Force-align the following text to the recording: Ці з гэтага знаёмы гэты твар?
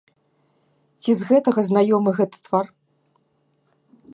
Ці 1.03 1.11
з 1.19 1.27
гэтага 1.31 1.61
знаёмы 1.69 2.09
гэты 2.21 2.37
твар? 2.49 2.65